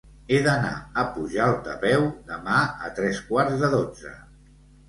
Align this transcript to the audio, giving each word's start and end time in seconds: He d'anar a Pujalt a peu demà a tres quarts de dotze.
He 0.35 0.37
d'anar 0.45 0.71
a 1.01 1.03
Pujalt 1.17 1.69
a 1.73 1.77
peu 1.85 2.07
demà 2.31 2.57
a 2.89 2.91
tres 3.01 3.23
quarts 3.29 3.63
de 3.67 3.71
dotze. 3.79 4.19